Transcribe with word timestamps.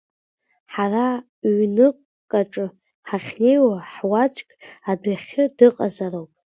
Ҳара 0.71 1.07
ҩныкаҿы 1.55 2.65
ҳаннеиуа, 3.07 3.77
ҳуаӡәк 3.91 4.49
адәахьы 4.91 5.43
дыҟазароуп. 5.57 6.31